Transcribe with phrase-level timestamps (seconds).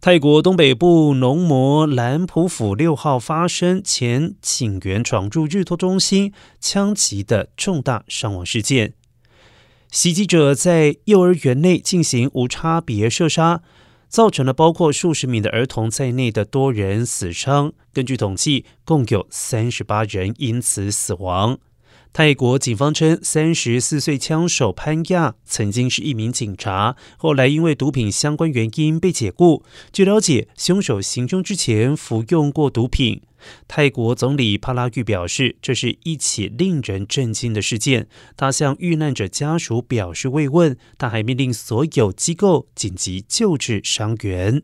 [0.00, 8.94] 泰国东北部农摩兰普府六号发生前警员闯入日托中心枪击的重大伤亡事件，
[9.90, 13.60] 袭击者在幼儿园内进行无差别射杀，
[14.08, 17.72] 造成了包括数十名的儿童在内的多人死伤。
[17.92, 21.58] 根据统计，共有三十八人因此死亡。
[22.12, 29.62] 泰国警方称，三十四岁枪手潘亚曾经是一名警察，后来因为毒品相关原因被解雇。
[29.92, 33.22] 据了解，凶手行凶之前服用过毒品。
[33.68, 38.08] 泰国总理帕拉育表示，这是一起令人震惊的事件。
[38.36, 44.62] 他向遇难者家属表示慰问，他还命令所有机构紧急救治伤员。